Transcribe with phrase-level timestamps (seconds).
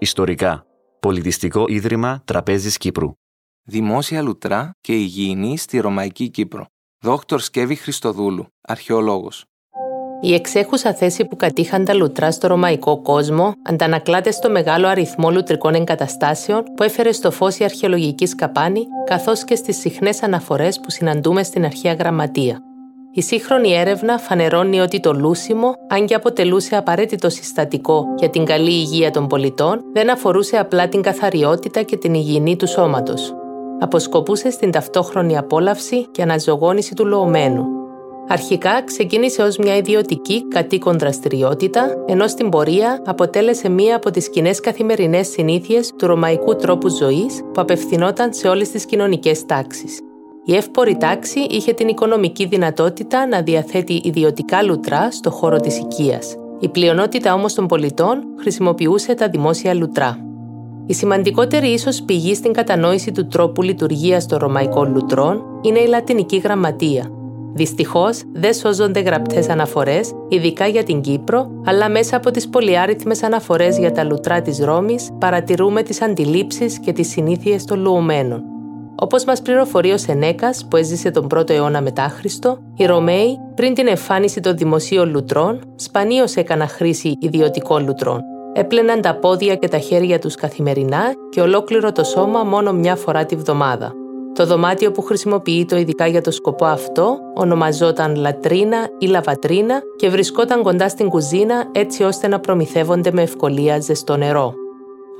[0.00, 0.66] Μίλα μου ιστορικά.
[1.00, 3.12] Πολιτιστικό Ίδρυμα Τραπέζης Κύπρου.
[3.62, 6.66] Δημόσια λουτρά και υγιεινή στη Ρωμαϊκή Κύπρο.
[7.04, 9.44] Δόκτωρ Σκεύη Χριστοδούλου, αρχαιολόγος.
[10.22, 15.74] Η εξέχουσα θέση που κατήχαν τα λουτρά στο ρωμαϊκό κόσμο αντανακλάται στο μεγάλο αριθμό λουτρικών
[15.74, 21.42] εγκαταστάσεων που έφερε στο φως η αρχαιολογική σκαπάνη, καθώς και στις συχνές αναφορές που συναντούμε
[21.42, 22.69] στην αρχαία γραμματεία.
[23.12, 28.70] Η σύγχρονη έρευνα φανερώνει ότι το λούσιμο, αν και αποτελούσε απαραίτητο συστατικό για την καλή
[28.70, 33.34] υγεία των πολιτών, δεν αφορούσε απλά την καθαριότητα και την υγιεινή του σώματος.
[33.80, 37.64] Αποσκοπούσε στην ταυτόχρονη απόλαυση και αναζωγόνηση του λοωμένου.
[38.28, 44.60] Αρχικά ξεκίνησε ως μια ιδιωτική κατοίκον δραστηριότητα, ενώ στην πορεία αποτέλεσε μία από τις κοινές
[44.60, 50.00] καθημερινές συνήθειες του ρωμαϊκού τρόπου ζωής που απευθυνόταν σε όλες τις κοινωνικές τάξεις.
[50.50, 56.36] Η εύπορη τάξη είχε την οικονομική δυνατότητα να διαθέτει ιδιωτικά λουτρά στο χώρο της οικίας.
[56.60, 60.18] Η πλειονότητα όμως των πολιτών χρησιμοποιούσε τα δημόσια λουτρά.
[60.86, 66.36] Η σημαντικότερη ίσως πηγή στην κατανόηση του τρόπου λειτουργίας των ρωμαϊκών λουτρών είναι η λατινική
[66.36, 67.10] γραμματεία.
[67.54, 73.78] Δυστυχώς, δεν σώζονται γραπτές αναφορές, ειδικά για την Κύπρο, αλλά μέσα από τις πολυάριθμες αναφορές
[73.78, 78.49] για τα λουτρά της Ρώμης παρατηρούμε τις αντιλήψεις και τις συνήθειες των λουωμένων.
[79.02, 83.74] Όπως μας πληροφορεί ο Σενέκας, που έζησε τον 1ο αιώνα μετά Χριστό, οι Ρωμαίοι, πριν
[83.74, 88.20] την εμφάνιση των δημοσίων λουτρών, σπανίως έκαναν χρήση ιδιωτικών λουτρών.
[88.52, 93.26] Έπλαιναν τα πόδια και τα χέρια τους καθημερινά και ολόκληρο το σώμα μόνο μια φορά
[93.26, 93.92] τη βδομάδα.
[94.34, 100.62] Το δωμάτιο που χρησιμοποιείται ειδικά για το σκοπό αυτό ονομαζόταν λατρίνα ή λαβατρίνα και βρισκόταν
[100.62, 104.54] κοντά στην κουζίνα έτσι ώστε να προμηθεύονται με ευκολία ζεστό νερό.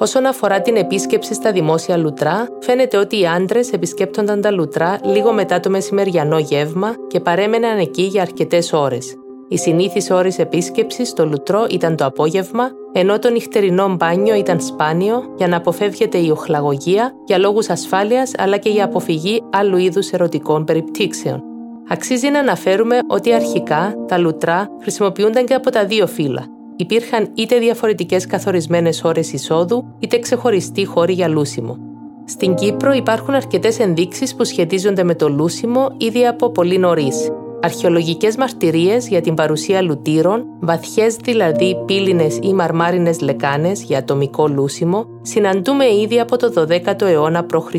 [0.03, 5.33] Όσον αφορά την επίσκεψη στα δημόσια λουτρά, φαίνεται ότι οι άντρες επισκέπτονταν τα λουτρά λίγο
[5.33, 9.15] μετά το μεσημεριανό γεύμα και παρέμεναν εκεί για αρκετές ώρες.
[9.49, 15.35] Η συνήθις ώρη επίσκεψης στο λουτρό ήταν το απόγευμα, ενώ το νυχτερινό μπάνιο ήταν σπάνιο
[15.37, 20.65] για να αποφεύγεται η οχλαγωγία για λόγους ασφάλειας αλλά και για αποφυγή άλλου είδους ερωτικών
[20.65, 21.43] περιπτύξεων.
[21.89, 26.47] Αξίζει να αναφέρουμε ότι αρχικά τα λουτρά χρησιμοποιούνταν και από τα δύο φύλλα,
[26.81, 31.77] υπήρχαν είτε διαφορετικές καθορισμένες ώρες εισόδου, είτε ξεχωριστοί χώροι για λούσιμο.
[32.25, 37.31] Στην Κύπρο υπάρχουν αρκετές ενδείξεις που σχετίζονται με το λούσιμο ήδη από πολύ νωρίς.
[37.63, 45.05] Αρχαιολογικές μαρτυρίες για την παρουσία λουτήρων, βαθιές δηλαδή πύληνες ή μαρμάρινες λεκάνες για ατομικό λούσιμο,
[45.23, 47.75] συναντούμε ήδη από το 12ο αιώνα π.Χ.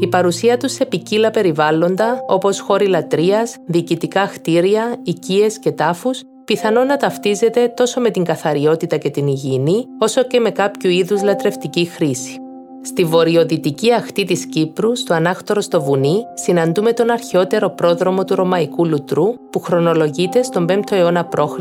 [0.00, 6.84] Η παρουσία τους σε ποικίλα περιβάλλοντα, όπως χώροι λατρείας, διοικητικά χτίρια, οικίες και τάφους, πιθανό
[6.84, 11.84] να ταυτίζεται τόσο με την καθαριότητα και την υγιεινή, όσο και με κάποιο είδους λατρευτική
[11.84, 12.38] χρήση.
[12.82, 18.86] Στη βορειοδυτική αχτή της Κύπρου, στο ανάκτορο στο βουνί, συναντούμε τον αρχαιότερο πρόδρομο του Ρωμαϊκού
[18.86, 21.56] Λουτρού, που χρονολογείται στον 5ο αιώνα π.Χ.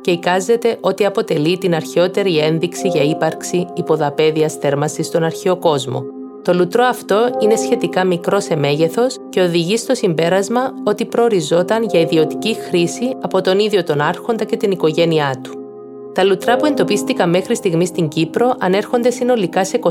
[0.00, 6.02] και εικάζεται ότι αποτελεί την αρχαιότερη ένδειξη για ύπαρξη υποδαπέδια θέρμανσης στον αρχαίο κόσμο,
[6.44, 12.00] το λουτρό αυτό είναι σχετικά μικρό σε μέγεθος και οδηγεί στο συμπέρασμα ότι προοριζόταν για
[12.00, 15.50] ιδιωτική χρήση από τον ίδιο τον Άρχοντα και την οικογένειά του.
[16.14, 19.90] Τα λουτρά που εντοπίστηκαν μέχρι στιγμής στην Κύπρο ανέρχονται συνολικά σε 25,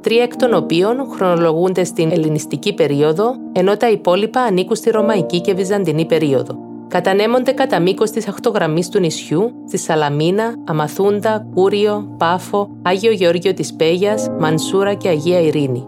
[0.00, 5.54] τρία εκ των οποίων χρονολογούνται στην ελληνιστική περίοδο, ενώ τα υπόλοιπα ανήκουν στη ρωμαϊκή και
[5.54, 6.71] βυζαντινή περίοδο.
[6.92, 13.74] Κατανέμονται κατά μήκος της ακτογραμμής του νησιού, στη Σαλαμίνα, Αμαθούντα, Κούριο, Πάφο, Άγιο Γεώργιο της
[13.74, 15.86] Πέγιας, Μανσούρα και Αγία Ειρήνη.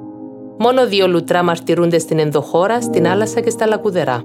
[0.58, 4.22] Μόνο δύο λουτρά μαρτυρούνται στην ενδοχώρα, στην Άλασσα και στα Λακουδερά.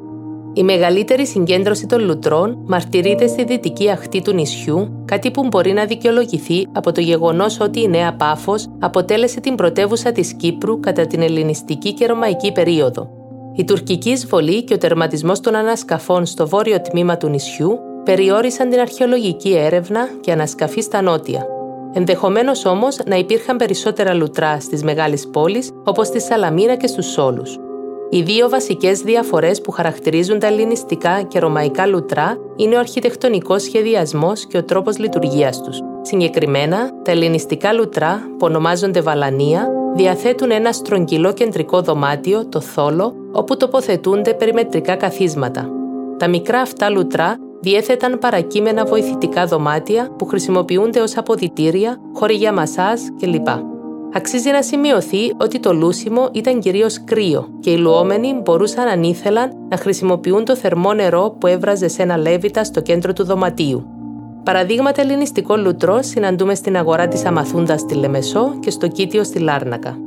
[0.54, 5.86] Η μεγαλύτερη συγκέντρωση των λουτρών μαρτυρείται στη δυτική αχτή του νησιού, κάτι που μπορεί να
[5.86, 11.22] δικαιολογηθεί από το γεγονός ότι η Νέα Πάφος αποτέλεσε την πρωτεύουσα της Κύπρου κατά την
[11.22, 13.19] ελληνιστική και ρωμαϊκή περίοδο.
[13.60, 18.80] Η τουρκική εισβολή και ο τερματισμός των ανασκαφών στο βόρειο τμήμα του νησιού περιόρισαν την
[18.80, 21.46] αρχαιολογική έρευνα και ανασκαφή στα νότια.
[21.94, 27.58] Ενδεχομένως όμως να υπήρχαν περισσότερα λουτρά στις μεγάλες πόλεις όπως στη Σαλαμίνα και στους Σόλους.
[28.10, 34.46] Οι δύο βασικές διαφορές που χαρακτηρίζουν τα ελληνιστικά και ρωμαϊκά λουτρά είναι ο αρχιτεκτονικός σχεδιασμός
[34.46, 35.80] και ο τρόπος λειτουργίας τους.
[36.02, 43.58] Συγκεκριμένα, τα ελληνιστικά λουτρά, που ονομάζονται βαλανία, διαθέτουν ένα στρογγυλό κεντρικό δωμάτιο, το θόλο, όπου
[43.58, 45.70] τοποθετούνται περιμετρικά καθίσματα.
[46.18, 53.00] Τα μικρά αυτά λουτρά διέθεταν παρακείμενα βοηθητικά δωμάτια που χρησιμοποιούνται ως αποδητήρια, χώροι για μασάζ
[53.20, 53.48] κλπ.
[54.14, 59.52] Αξίζει να σημειωθεί ότι το λούσιμο ήταν κυρίως κρύο και οι λουόμενοι μπορούσαν αν ήθελαν
[59.70, 63.99] να χρησιμοποιούν το θερμό νερό που έβραζε σε ένα λέβητα στο κέντρο του δωματίου.
[64.44, 69.98] Παραδείγματα ελληνιστικών λουτρό συναντούμε στην αγορά της Αμαθούντας στη Λεμεσό και στο Κίτιο στη Λάρνακα.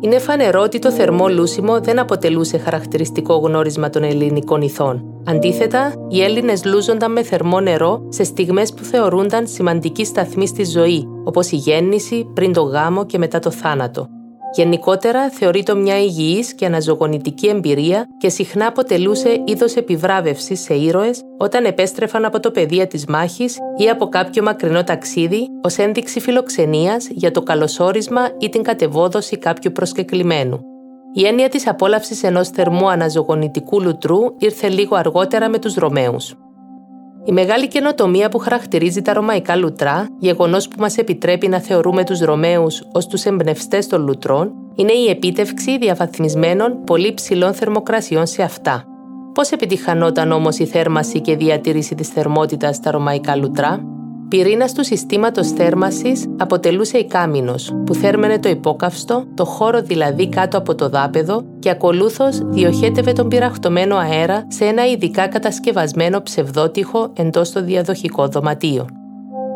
[0.00, 5.04] Είναι φανερό ότι το θερμό λούσιμο δεν αποτελούσε χαρακτηριστικό γνώρισμα των ελληνικών ηθών.
[5.26, 11.08] Αντίθετα, οι Έλληνες λούζονταν με θερμό νερό σε στιγμές που θεωρούνταν σημαντική σταθμή στη ζωή,
[11.24, 14.08] όπως η γέννηση, πριν το γάμο και μετά το θάνατο.
[14.56, 21.64] Γενικότερα θεωρείται μια υγιής και αναζωογονητική εμπειρία και συχνά αποτελούσε είδος επιβράβευσης σε ήρωες όταν
[21.64, 27.30] επέστρεφαν από το πεδίο της μάχης ή από κάποιο μακρινό ταξίδι ως ένδειξη φιλοξενίας για
[27.30, 30.60] το καλωσόρισμα ή την κατεβόδοση κάποιου προσκεκλημένου.
[31.14, 36.34] Η έννοια της απόλαυσης ενός θερμού αναζωογονητικού λουτρού ήρθε λίγο αργότερα με τους Ρωμαίους.
[37.26, 42.20] Η μεγάλη καινοτομία που χαρακτηρίζει τα ρωμαϊκά λουτρά, γεγονός που μας επιτρέπει να θεωρούμε τους
[42.20, 48.84] Ρωμαίους ως τους εμπνευστές των λουτρών, είναι η επίτευξη διαβαθμισμένων πολύ ψηλών θερμοκρασιών σε αυτά.
[49.34, 53.93] Πώς επιτυχανόταν όμως η θέρμαση και διατήρηση της θερμότητας στα ρωμαϊκά λουτρά,
[54.28, 57.54] Πυρήνας του συστήματος θέρμαση αποτελούσε η κάμινο,
[57.86, 63.28] που θέρμενε το υπόκαυστο, το χώρο δηλαδή κάτω από το δάπεδο και ακολούθως διοχέτευε τον
[63.28, 68.86] πυραχτωμένο αέρα σε ένα ειδικά κατασκευασμένο ψευδότυχο εντός το διαδοχικό δωματίο.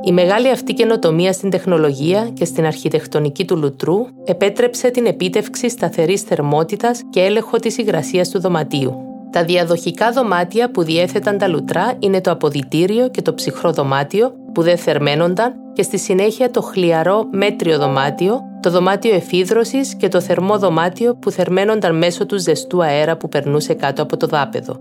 [0.05, 6.23] Η μεγάλη αυτή καινοτομία στην τεχνολογία και στην αρχιτεκτονική του λουτρού επέτρεψε την επίτευξη σταθερής
[6.23, 9.08] θερμότητας και έλεγχο της υγρασίας του δωματίου.
[9.31, 14.63] Τα διαδοχικά δωμάτια που διέθεταν τα λουτρά είναι το αποδητήριο και το ψυχρό δωμάτιο που
[14.63, 20.59] δεν θερμαίνονταν και στη συνέχεια το χλιαρό μέτριο δωμάτιο, το δωμάτιο εφίδρωσης και το θερμό
[20.59, 24.77] δωμάτιο που θερμαίνονταν μέσω του ζεστού αέρα που περνούσε κάτω από το δάπεδο.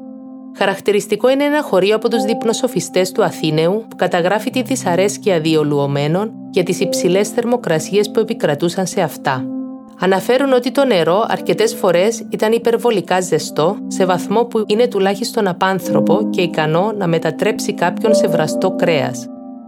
[0.57, 6.31] Χαρακτηριστικό είναι ένα χωρίο από τους διπνοσοφιστές του Αθήνεου που καταγράφει τη δυσαρέσκεια δύο λουωμένων
[6.51, 9.56] για τις υψηλές θερμοκρασίες που επικρατούσαν σε αυτά.
[9.99, 16.29] Αναφέρουν ότι το νερό αρκετές φορές ήταν υπερβολικά ζεστό, σε βαθμό που είναι τουλάχιστον απάνθρωπο
[16.29, 19.27] και ικανό να μετατρέψει κάποιον σε βραστό κρέας.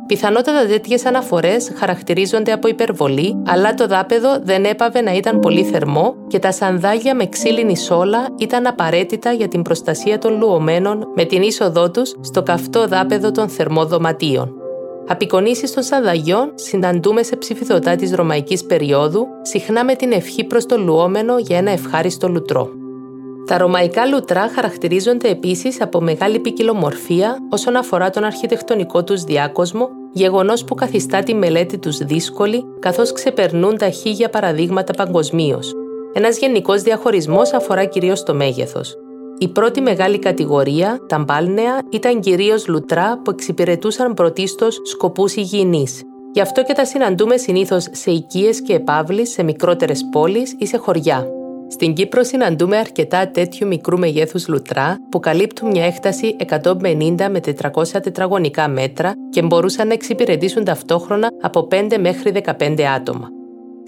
[0.10, 6.16] Πιθανότατα τέτοιες αναφορές χαρακτηρίζονται από υπερβολή, αλλά το δάπεδο δεν έπαβε να ήταν πολύ θερμό
[6.28, 11.42] και τα σανδάλια με ξύλινη σόλα ήταν απαραίτητα για την προστασία των λουωμένων με την
[11.42, 13.88] είσοδό τους στο καυτό δάπεδο των θερμών
[15.10, 15.18] δωματίων.
[15.18, 20.78] Απεικονίσεις των σανδαγιών συναντούμε σε ψηφιδωτά της ρωμαϊκής περίοδου, συχνά με την ευχή προς το
[20.78, 22.70] λουόμενο για ένα ευχάριστο λουτρό.
[23.46, 30.64] Τα ρωμαϊκά λουτρά χαρακτηρίζονται επίσης από μεγάλη ποικιλομορφία όσον αφορά τον αρχιτεκτονικό τους διάκοσμο, γεγονός
[30.64, 35.74] που καθιστά τη μελέτη τους δύσκολη, καθώς ξεπερνούν τα χίλια παραδείγματα παγκοσμίως.
[36.14, 38.98] Ένας γενικός διαχωρισμός αφορά κυρίως το μέγεθος.
[39.42, 46.04] Η πρώτη μεγάλη κατηγορία, τα μπάλνεα, ήταν κυρίως λουτρά που εξυπηρετούσαν πρωτίστως σκοπούς υγιεινής.
[46.34, 50.78] Γι' αυτό και τα συναντούμε συνήθως σε οικίες και επαύλεις σε μικρότερες πόλεις ή σε
[50.78, 51.28] χωριά.
[51.68, 57.40] Στην Κύπρο συναντούμε αρκετά τέτοιου μικρού μεγέθους λουτρά που καλύπτουν μια έκταση 150 με
[57.74, 63.39] 400 τετραγωνικά μέτρα και μπορούσαν να εξυπηρετήσουν ταυτόχρονα από 5 μέχρι 15 άτομα.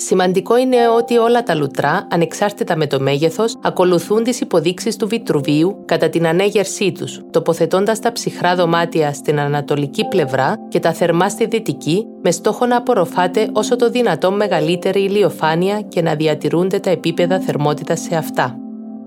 [0.06, 5.84] Σημαντικό είναι ότι όλα τα λουτρά, ανεξάρτητα με το μέγεθος, ακολουθούν τις υποδείξεις του Βιτρουβίου
[5.86, 11.46] κατά την ανέγερσή τους, τοποθετώντας τα ψυχρά δωμάτια στην ανατολική πλευρά και τα θερμά στη
[11.46, 17.40] δυτική, με στόχο να απορροφάται όσο το δυνατόν μεγαλύτερη ηλιοφάνεια και να διατηρούνται τα επίπεδα
[17.40, 18.56] θερμότητας σε αυτά.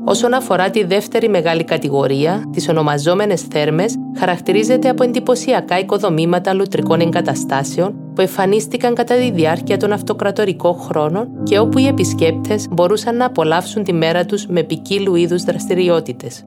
[0.07, 7.95] Όσον αφορά τη δεύτερη μεγάλη κατηγορία, τις ονομαζόμενες θέρμες, χαρακτηρίζεται από εντυπωσιακά οικοδομήματα λουτρικών εγκαταστάσεων
[8.15, 13.85] που εμφανίστηκαν κατά τη διάρκεια των αυτοκρατορικών χρόνων και όπου οι επισκέπτες μπορούσαν να απολαύσουν
[13.85, 16.45] τη μέρα τους με ποικίλου είδους δραστηριότητες.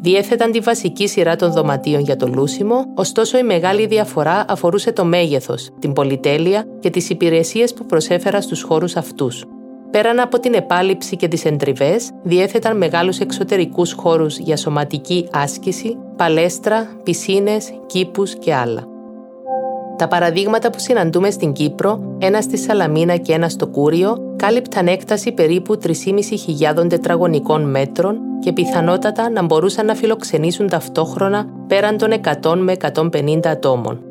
[0.00, 5.04] Διέθεταν τη βασική σειρά των δωματίων για το λούσιμο, ωστόσο η μεγάλη διαφορά αφορούσε το
[5.04, 9.44] μέγεθος, την πολυτέλεια και τις υπηρεσίες που προσέφεραν στους χώρους αυτούς.
[9.90, 16.88] Πέραν από την επάλυψη και τις εντριβές, διέθεταν μεγάλους εξωτερικούς χώρους για σωματική άσκηση, παλέστρα,
[17.02, 18.86] πισίνες, κήπους και άλλα.
[19.98, 25.32] Τα παραδείγματα που συναντούμε στην Κύπρο, ένα στη Σαλαμίνα και ένα στο Κούριο, κάλυπταν έκταση
[25.32, 32.10] περίπου 3.500 τετραγωνικών μέτρων και πιθανότατα να μπορούσαν να φιλοξενήσουν ταυτόχρονα πέραν των
[32.42, 34.07] 100 με 150 ατόμων.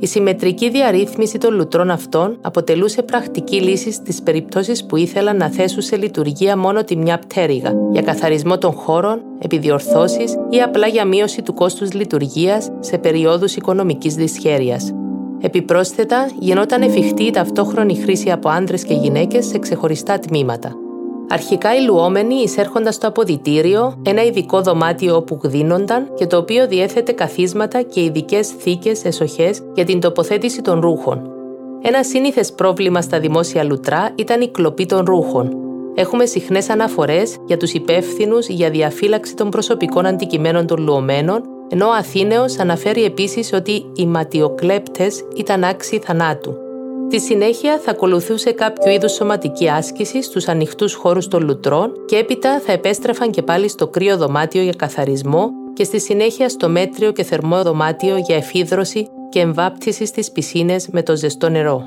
[0.00, 5.82] Η συμμετρική διαρρύθμιση των λουτρών αυτών αποτελούσε πρακτική λύση στις περιπτώσεις που ήθελαν να θέσουν
[5.82, 11.42] σε λειτουργία μόνο τη μια πτέρυγα για καθαρισμό των χώρων, επιδιορθώσεις ή απλά για μείωση
[11.42, 14.92] του κόστους λειτουργίας σε περιόδους οικονομικής δυσχέρειας.
[15.40, 20.87] Επιπρόσθετα, γινόταν εφικτή η ταυτόχρονη χρήση από άντρες και γυναίκες σε ξεχωριστά τμήματα.
[21.30, 27.12] Αρχικά οι λουόμενοι εισέρχονταν στο αποδητήριο, ένα ειδικό δωμάτιο όπου γδίνονταν και το οποίο διέθετε
[27.12, 31.30] καθίσματα και ειδικές θήκες εσοχές για την τοποθέτηση των ρούχων.
[31.82, 35.56] Ένα σύνηθες πρόβλημα στα δημόσια λουτρά ήταν η κλοπή των ρούχων.
[35.94, 41.92] Έχουμε συχνές αναφορές για τους υπεύθυνους για διαφύλαξη των προσωπικών αντικειμένων των λουωμένων, ενώ ο
[41.92, 46.67] Αθήνεος αναφέρει επίσης ότι οι ματιοκλέπτες ήταν άξιοι θανάτου.
[47.10, 52.60] Στη συνέχεια θα ακολουθούσε κάποιο είδους σωματική άσκηση στους ανοιχτούς χώρους των λουτρών και έπειτα
[52.60, 57.22] θα επέστρεφαν και πάλι στο κρύο δωμάτιο για καθαρισμό και στη συνέχεια στο μέτριο και
[57.22, 61.84] θερμό δωμάτιο για εφίδρωση και εμβάπτιση στις πισίνες με το ζεστό νερό.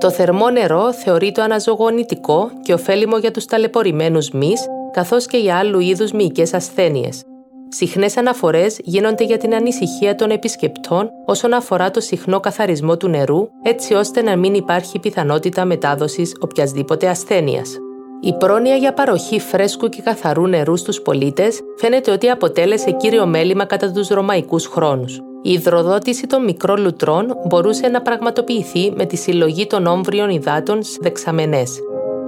[0.00, 5.80] Το θερμό νερό θεωρείται αναζωογονητικό και ωφέλιμο για τους ταλαιπωρημένους μυς, καθώς και για άλλου
[5.80, 7.22] είδους μυϊκές ασθένειες.
[7.68, 13.48] Συχνές αναφορές γίνονται για την ανησυχία των επισκεπτών όσον αφορά το συχνό καθαρισμό του νερού,
[13.62, 17.76] έτσι ώστε να μην υπάρχει πιθανότητα μετάδοσης οποιασδήποτε ασθένειας.
[18.20, 23.64] Η πρόνοια για παροχή φρέσκου και καθαρού νερού στους πολίτες φαίνεται ότι αποτέλεσε κύριο μέλημα
[23.64, 25.20] κατά τους ρωμαϊκούς χρόνους.
[25.42, 30.98] Η υδροδότηση των μικρών λουτρών μπορούσε να πραγματοποιηθεί με τη συλλογή των όμβριων υδάτων σε
[31.00, 31.78] δεξαμενές.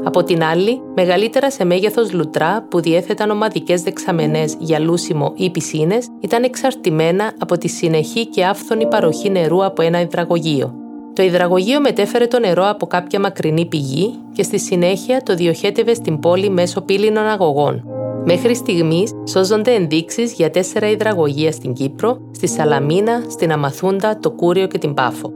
[0.04, 6.06] Από την άλλη, μεγαλύτερα σε μέγεθος λουτρά που διέθεταν ομαδικές δεξαμενές για λούσιμο ή πισίνες
[6.20, 10.74] ήταν εξαρτημένα από τη συνεχή και άφθονη παροχή νερού από ένα υδραγωγείο.
[11.12, 16.18] Το υδραγωγείο μετέφερε το νερό από κάποια μακρινή πηγή και στη συνέχεια το διοχέτευε στην
[16.18, 17.82] πόλη μέσω πύληνων αγωγών.
[18.24, 24.66] Μέχρι στιγμής σώζονται ενδείξεις για τέσσερα υδραγωγεία στην Κύπρο, στη Σαλαμίνα, στην Αμαθούντα, το Κούριο
[24.66, 25.32] και την Πάφο.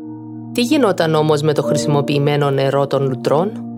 [0.53, 3.72] Τι γινόταν όμως με το χρησιμοποιημένο νερό των λουτρών,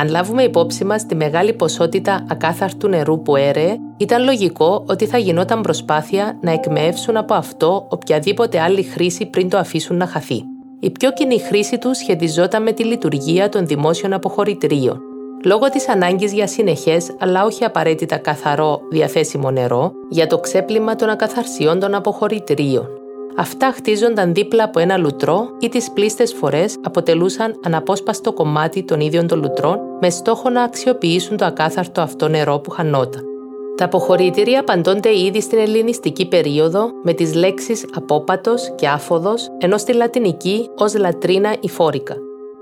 [0.00, 5.18] αν λάβουμε υπόψη μας τη μεγάλη ποσότητα ακάθαρτου νερού που έρεε, ήταν λογικό ότι θα
[5.18, 10.42] γινόταν προσπάθεια να εκμεύσουν από αυτό οποιαδήποτε άλλη χρήση πριν το αφήσουν να χαθεί.
[10.80, 15.00] Η πιο κοινή χρήση του σχετιζόταν με τη λειτουργία των δημόσιων αποχωρητηρίων.
[15.44, 21.08] Λόγω της ανάγκης για συνεχές, αλλά όχι απαραίτητα καθαρό διαθέσιμο νερό, για το ξέπλυμα των
[21.08, 22.97] ακαθαρσιών των αποχωρητηρίων.
[23.38, 29.26] Αυτά χτίζονταν δίπλα από ένα λουτρό ή τις πλήστες φορές αποτελούσαν αναπόσπαστο κομμάτι των ίδιων
[29.26, 33.24] των λουτρών με στόχο να αξιοποιήσουν το ακάθαρτο αυτό νερό που χανόταν.
[33.76, 39.92] Τα αποχωρητήρια απαντώνται ήδη στην ελληνιστική περίοδο με τις λέξεις απόπατος και άφοδος, ενώ στη
[39.92, 42.16] λατινική ως λατρίνα ή φόρικα.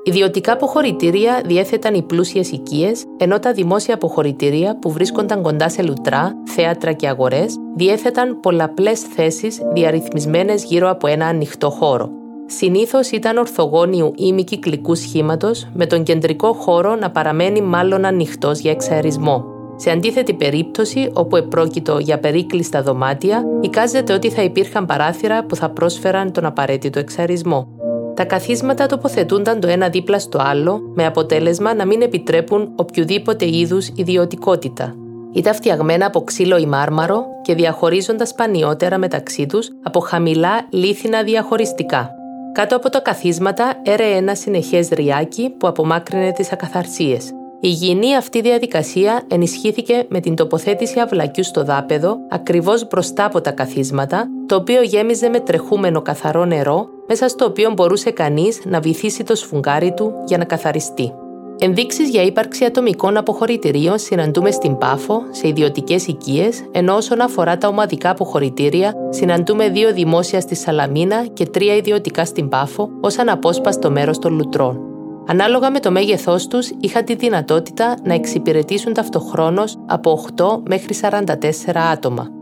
[0.08, 6.34] Ιδιωτικά αποχωρητήρια διέθεταν οι πλούσιες οικίες, ενώ τα δημόσια αποχωρητήρια που βρίσκονταν κοντά σε λουτρά,
[6.44, 12.10] θέατρα και αγορές διέθεταν πολλαπλές θέσεις διαρρυθμισμένες γύρω από ένα ανοιχτό χώρο.
[12.46, 18.58] Συνήθως ήταν ορθογώνιου ή μη κυκλικού σχήματος, με τον κεντρικό χώρο να παραμένει μάλλον ανοιχτός
[18.58, 19.44] για εξαερισμό.
[19.76, 25.70] Σε αντίθετη περίπτωση, όπου επρόκειτο για περίκλειστα δωμάτια, εικάζεται ότι θα υπήρχαν παράθυρα που θα
[25.70, 27.75] πρόσφεραν τον απαραίτητο εξαερισμό.
[28.16, 33.88] Τα καθίσματα τοποθετούνταν το ένα δίπλα στο άλλο, με αποτέλεσμα να μην επιτρέπουν οποιοδήποτε είδους
[33.94, 34.94] ιδιωτικότητα.
[35.32, 42.10] Ήταν φτιαγμένα από ξύλο ή μάρμαρο και διαχωρίζονταν σπανιότερα μεταξύ τους από χαμηλά λίθινα διαχωριστικά.
[42.52, 47.30] Κάτω από τα καθίσματα έρεε ένα συνεχές ριάκι που απομάκρυνε τις ακαθαρσίες.
[47.60, 53.50] Η υγιεινή αυτή διαδικασία ενισχύθηκε με την τοποθέτηση αυλακιού στο δάπεδο ακριβώς μπροστά από τα
[53.50, 59.24] καθίσματα, το οποίο γέμιζε με τρεχούμενο καθαρό νερό, μέσα στο οποίο μπορούσε κανείς να βυθίσει
[59.24, 61.12] το σφουγγάρι του για να καθαριστεί.
[61.58, 67.68] Ενδείξεις για ύπαρξη ατομικών αποχωρητηρίων συναντούμε στην Πάφο, σε ιδιωτικές οικίες, ενώ όσον αφορά τα
[67.68, 74.18] ομαδικά αποχωρητήρια, συναντούμε δύο δημόσια στη Σαλαμίνα και τρία ιδιωτικά στην Πάφο, ως αναπόσπαστο μέρος
[74.18, 74.80] των λουτρών.
[75.26, 81.90] Ανάλογα με το μέγεθός τους, είχαν τη δυνατότητα να εξυπηρετήσουν ταυτοχρόνως από 8 μέχρι 44
[81.92, 82.35] άτομα.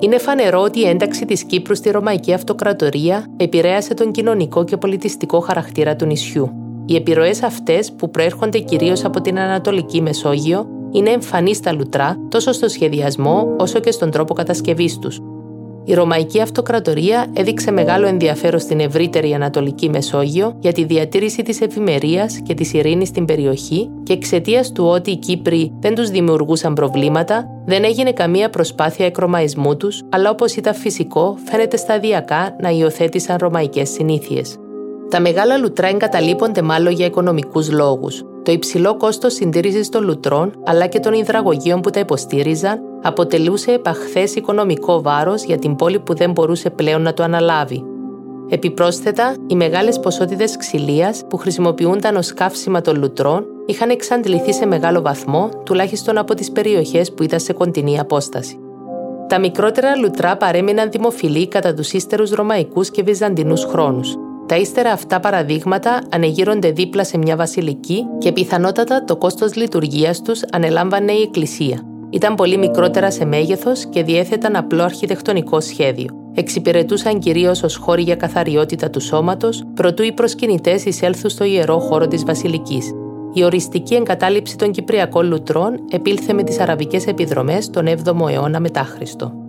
[0.00, 5.40] Είναι φανερό ότι η ένταξη της Κύπρου στη Ρωμαϊκή Αυτοκρατορία επηρέασε τον κοινωνικό και πολιτιστικό
[5.40, 6.50] χαρακτήρα του νησιού.
[6.86, 12.52] Οι επιρροές αυτές, που προέρχονται κυρίως από την Ανατολική Μεσόγειο, είναι εμφανείς στα λουτρά τόσο
[12.52, 15.20] στο σχεδιασμό όσο και στον τρόπο κατασκευής τους,
[15.88, 22.40] η Ρωμαϊκή Αυτοκρατορία έδειξε μεγάλο ενδιαφέρον στην ευρύτερη Ανατολική Μεσόγειο για τη διατήρηση της ευημερίας
[22.42, 27.48] και της ειρήνης στην περιοχή και εξαιτίας του ότι οι Κύπροι δεν τους δημιουργούσαν προβλήματα,
[27.66, 33.88] δεν έγινε καμία προσπάθεια εκρωμαϊσμού τους, αλλά όπως ήταν φυσικό, φαίνεται σταδιακά να υιοθέτησαν ρωμαϊκές
[33.88, 34.56] συνήθειες.
[35.10, 38.24] Τα μεγάλα λουτρά εγκαταλείπονται μάλλον για οικονομικούς λόγους.
[38.46, 44.34] Το υψηλό κόστος συντήρησης των λουτρών αλλά και των υδραγωγείων που τα υποστήριζαν αποτελούσε επαχθές
[44.34, 47.84] οικονομικό βάρος για την πόλη που δεν μπορούσε πλέον να το αναλάβει.
[48.48, 55.00] Επιπρόσθετα, οι μεγάλες ποσότητες ξυλίας που χρησιμοποιούνταν ως καύσιμα των λουτρών είχαν εξαντληθεί σε μεγάλο
[55.00, 58.58] βαθμό, τουλάχιστον από τις περιοχές που ήταν σε κοντινή απόσταση.
[59.28, 64.16] Τα μικρότερα λουτρά παρέμειναν δημοφιλή κατά τους ύστερους ρωμαϊκούς και βυζαντινούς χρόνους.
[64.46, 70.40] Τα ύστερα αυτά παραδείγματα ανεγείρονται δίπλα σε μια βασιλική και πιθανότατα το κόστος λειτουργίας τους
[70.52, 71.80] ανελάμβανε η εκκλησία.
[72.10, 76.06] Ήταν πολύ μικρότερα σε μέγεθος και διέθεταν απλό αρχιτεκτονικό σχέδιο.
[76.34, 82.06] Εξυπηρετούσαν κυρίως ως χώροι για καθαριότητα του σώματος, προτού οι προσκυνητές εισέλθουν στο ιερό χώρο
[82.06, 82.92] της Βασιλικής.
[83.32, 88.82] Η οριστική εγκατάλειψη των Κυπριακών λουτρών επήλθε με τις αραβικές επιδρομές τον 7ο αιώνα μετά
[88.82, 89.45] Χριστό.